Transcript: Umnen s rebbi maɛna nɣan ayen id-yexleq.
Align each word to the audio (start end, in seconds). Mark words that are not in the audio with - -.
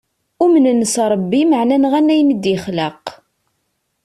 Umnen 0.43 0.81
s 0.93 0.95
rebbi 1.11 1.41
maɛna 1.49 1.77
nɣan 1.77 2.11
ayen 2.13 2.33
id-yexleq. 2.35 3.03